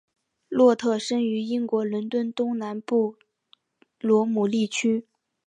[0.49, 3.17] 洛特生于英国伦敦东南的布
[3.99, 5.05] 罗姆利区。